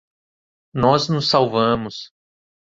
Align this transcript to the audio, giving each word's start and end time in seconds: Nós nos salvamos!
Nós 0.73 1.07
nos 1.09 1.29
salvamos! 1.29 2.11